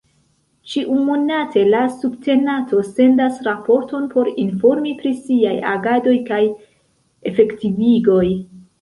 Ĉiumonate 0.69 1.65
la 1.73 1.81
subtenato 1.97 2.81
sendas 2.89 3.39
raporton 3.49 4.09
por 4.17 4.33
informi 4.47 4.97
pri 5.05 5.15
siaj 5.29 5.55
agadoj 5.77 6.19
kaj 6.35 6.45
efektivigoj. 7.35 8.23